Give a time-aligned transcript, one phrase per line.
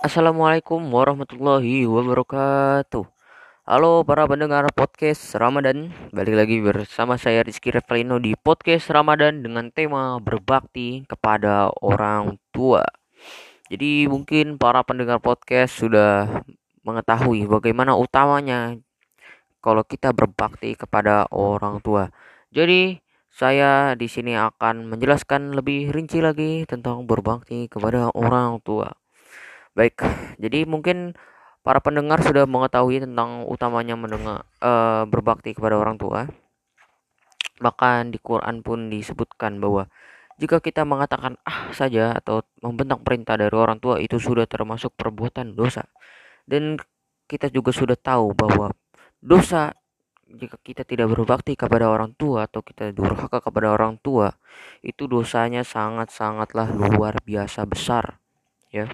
[0.00, 3.04] Assalamualaikum warahmatullahi wabarakatuh.
[3.68, 9.68] Halo para pendengar podcast Ramadan, balik lagi bersama saya Rizky Revelino di podcast Ramadan dengan
[9.68, 12.80] tema berbakti kepada orang tua.
[13.68, 16.48] Jadi mungkin para pendengar podcast sudah
[16.80, 18.80] mengetahui bagaimana utamanya
[19.60, 22.08] kalau kita berbakti kepada orang tua.
[22.48, 28.96] Jadi saya di sini akan menjelaskan lebih rinci lagi tentang berbakti kepada orang tua.
[29.70, 30.02] Baik,
[30.42, 31.14] jadi mungkin
[31.62, 36.26] para pendengar sudah mengetahui tentang utamanya mendengar uh, berbakti kepada orang tua.
[37.60, 39.86] Bahkan di Quran pun disebutkan bahwa
[40.40, 45.52] jika kita mengatakan ah saja atau membentak perintah dari orang tua itu sudah termasuk perbuatan
[45.52, 45.84] dosa.
[46.48, 46.80] Dan
[47.28, 48.72] kita juga sudah tahu bahwa
[49.22, 49.76] dosa
[50.30, 54.34] jika kita tidak berbakti kepada orang tua atau kita durhaka kepada orang tua
[54.82, 58.22] itu dosanya sangat-sangatlah luar biasa besar
[58.70, 58.86] ya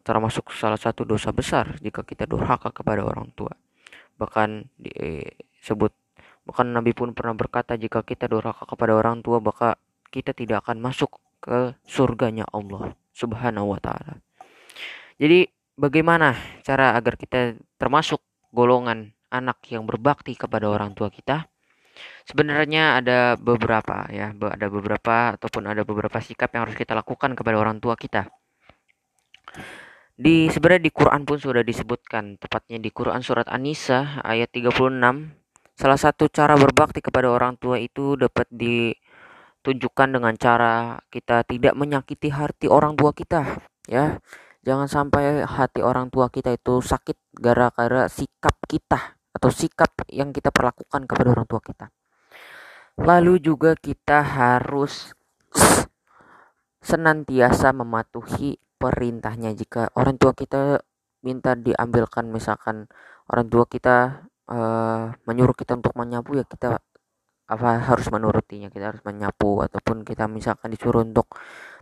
[0.00, 3.52] termasuk salah satu dosa besar jika kita durhaka kepada orang tua.
[4.16, 5.92] Bahkan disebut
[6.46, 9.76] bahkan Nabi pun pernah berkata jika kita durhaka kepada orang tua maka
[10.14, 14.22] kita tidak akan masuk ke surganya Allah subhanahu wa ta'ala.
[15.18, 18.22] Jadi bagaimana cara agar kita termasuk
[18.54, 21.50] golongan anak yang berbakti kepada orang tua kita?
[22.24, 27.56] Sebenarnya ada beberapa ya ada beberapa ataupun ada beberapa sikap yang harus kita lakukan kepada
[27.56, 28.28] orang tua kita
[30.16, 34.96] di sebenarnya di Quran pun sudah disebutkan, tepatnya di Quran surat An-Nisa ayat 36.
[35.76, 42.32] Salah satu cara berbakti kepada orang tua itu dapat ditunjukkan dengan cara kita tidak menyakiti
[42.32, 44.16] hati orang tua kita, ya.
[44.64, 50.48] Jangan sampai hati orang tua kita itu sakit gara-gara sikap kita atau sikap yang kita
[50.48, 51.86] perlakukan kepada orang tua kita.
[52.96, 55.12] Lalu juga kita harus
[56.80, 59.52] senantiasa mematuhi perintahnya.
[59.56, 60.80] Jika orang tua kita
[61.24, 62.86] minta diambilkan misalkan
[63.26, 66.78] orang tua kita uh, menyuruh kita untuk menyapu ya kita
[67.46, 68.68] apa harus menurutinya.
[68.70, 71.30] Kita harus menyapu ataupun kita misalkan disuruh untuk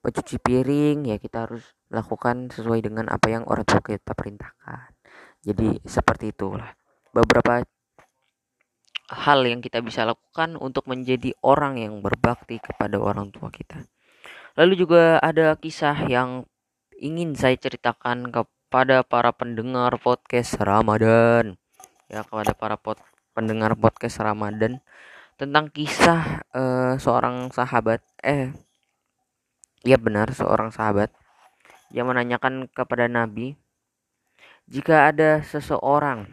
[0.00, 4.96] mencuci piring ya kita harus lakukan sesuai dengan apa yang orang tua kita perintahkan.
[5.44, 6.72] Jadi seperti itulah.
[7.12, 7.64] Beberapa
[9.10, 13.82] hal yang kita bisa lakukan untuk menjadi orang yang berbakti kepada orang tua kita.
[14.54, 16.46] Lalu juga ada kisah yang
[17.00, 21.56] ingin saya ceritakan kepada para pendengar podcast Ramadan.
[22.12, 23.00] Ya kepada para pot
[23.32, 24.84] pendengar podcast Ramadan
[25.40, 28.52] tentang kisah uh, seorang sahabat eh
[29.80, 31.08] ya benar seorang sahabat
[31.88, 33.56] yang menanyakan kepada Nabi
[34.68, 36.28] jika ada seseorang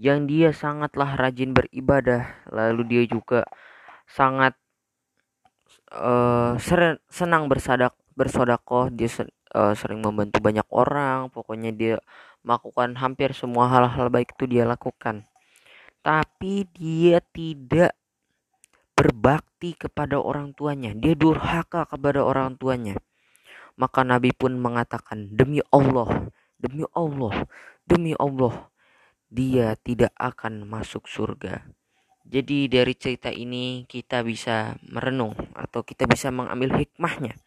[0.00, 3.44] yang dia sangatlah rajin beribadah lalu dia juga
[4.08, 4.56] sangat
[5.92, 6.56] uh,
[7.12, 9.10] senang bersadak bersodakoh dia
[9.54, 11.28] uh, sering membantu banyak orang.
[11.32, 11.94] Pokoknya dia
[12.42, 15.24] melakukan hampir semua hal-hal baik itu dia lakukan.
[16.00, 17.92] Tapi dia tidak
[18.96, 20.90] berbakti kepada orang tuanya.
[20.96, 22.96] Dia durhaka kepada orang tuanya.
[23.78, 27.46] Maka Nabi pun mengatakan demi Allah demi Allah
[27.86, 28.66] demi Allah
[29.30, 31.62] dia tidak akan masuk surga.
[32.28, 37.38] Jadi dari cerita ini kita bisa merenung atau kita bisa mengambil hikmahnya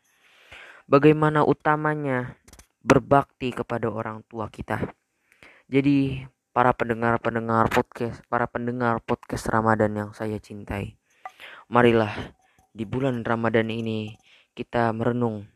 [0.92, 2.36] bagaimana utamanya
[2.84, 4.92] berbakti kepada orang tua kita.
[5.72, 11.00] Jadi para pendengar-pendengar podcast, para pendengar podcast Ramadan yang saya cintai.
[11.72, 12.36] Marilah
[12.76, 14.20] di bulan Ramadan ini
[14.52, 15.48] kita merenung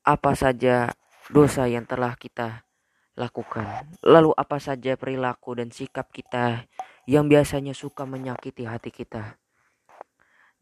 [0.00, 0.88] apa saja
[1.28, 2.64] dosa yang telah kita
[3.20, 3.68] lakukan.
[4.00, 6.64] Lalu apa saja perilaku dan sikap kita
[7.04, 9.36] yang biasanya suka menyakiti hati kita.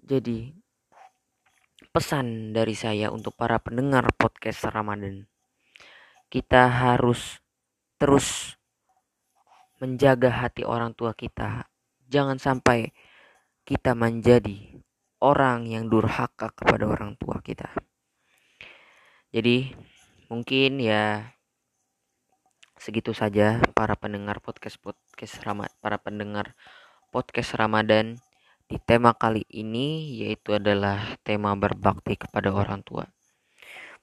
[0.03, 0.59] Jadi
[1.91, 5.27] pesan dari saya untuk para pendengar podcast Ramadan.
[6.31, 7.43] Kita harus
[7.99, 8.55] terus
[9.83, 11.67] menjaga hati orang tua kita.
[12.07, 12.95] Jangan sampai
[13.67, 14.79] kita menjadi
[15.23, 17.71] orang yang durhaka kepada orang tua kita.
[19.35, 19.75] Jadi
[20.31, 21.35] mungkin ya
[22.79, 26.47] segitu saja para pendengar podcast podcast Ramadan, para pendengar
[27.15, 28.19] podcast Ramadan
[28.73, 33.05] di tema kali ini yaitu adalah tema berbakti kepada orang tua.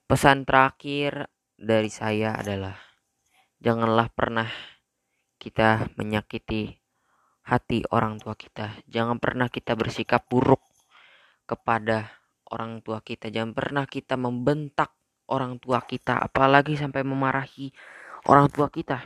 [0.06, 1.26] Pesan terakhir
[1.58, 2.78] dari saya adalah
[3.58, 4.46] janganlah pernah
[5.42, 6.70] kita menyakiti
[7.50, 8.78] hati orang tua kita.
[8.86, 10.62] Jangan pernah kita bersikap buruk
[11.50, 12.22] kepada
[12.54, 13.26] orang tua kita.
[13.26, 14.94] Jangan pernah kita membentak
[15.34, 17.74] orang tua kita, apalagi sampai memarahi
[18.30, 19.02] orang tua kita.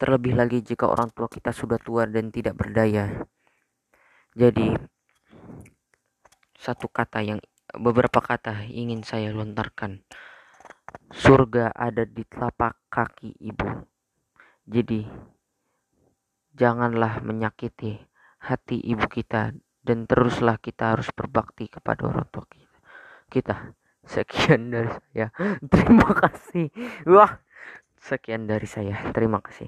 [0.00, 3.28] Terlebih lagi jika orang tua kita sudah tua dan tidak berdaya.
[4.36, 4.72] Jadi
[6.58, 7.40] satu kata yang
[7.76, 10.04] beberapa kata ingin saya lontarkan
[11.12, 13.88] surga ada di telapak kaki ibu.
[14.68, 15.04] Jadi,
[16.52, 17.96] janganlah menyakiti
[18.44, 22.76] hati ibu kita dan teruslah kita harus berbakti kepada orang tua kita.
[23.28, 23.56] Kita
[24.04, 25.26] sekian dari saya.
[25.72, 26.68] Terima kasih.
[27.08, 27.40] Wah,
[27.98, 28.94] sekian dari saya.
[29.10, 29.66] Terima kasih.